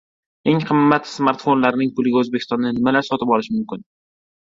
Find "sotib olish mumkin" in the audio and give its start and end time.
3.09-3.85